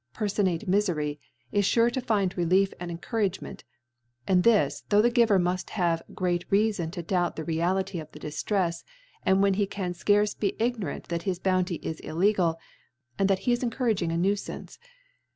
[0.15, 1.19] fonate Mifery,
[1.51, 2.99] is fure to find Relief and Er^.
[2.99, 3.59] couragemeitt,
[4.27, 5.69] and this, though the Giver mufF HI ■((70 mud
[6.09, 8.83] have great Reafon to doubt the Reality of the Diflrefs,
[9.27, 13.39] and when he can fcarce be ignorant that his Bounty is illegal % and that
[13.45, 14.79] he is encouraging a Nuifance.